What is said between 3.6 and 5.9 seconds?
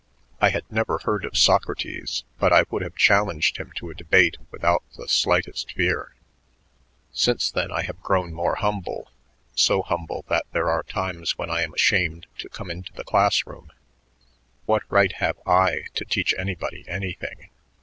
to a debate without the slightest